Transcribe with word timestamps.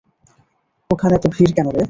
ওখানে 0.89 1.13
এত 1.15 1.25
ভীড় 1.33 1.51
কেন 1.57 1.67
রে? 1.67 1.79